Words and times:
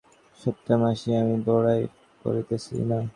সত্যই 0.39 0.77
মাসি, 0.81 1.09
আমি 1.21 1.35
বাড়াইয়া 1.45 1.87
বলিতেছি 2.23 2.73
না। 2.89 2.99